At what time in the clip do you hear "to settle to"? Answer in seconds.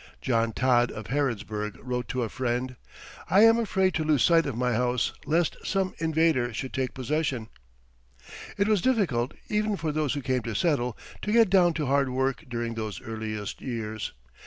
10.41-11.31